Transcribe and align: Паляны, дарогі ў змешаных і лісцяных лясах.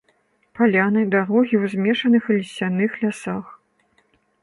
Паляны, 0.59 1.03
дарогі 1.17 1.55
ў 1.61 1.71
змешаных 1.75 2.23
і 2.33 2.41
лісцяных 2.41 2.91
лясах. 3.07 3.45